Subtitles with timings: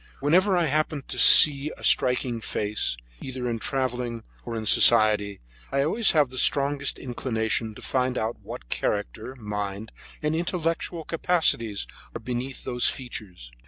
[0.19, 5.41] Whenever I happen to see a striking new face, either in travelling or in society,
[5.71, 9.91] I always have the strongest inclination to find out what character, mind,
[10.23, 11.85] and intellectual capacities
[12.15, 13.51] are hidden beneath those features.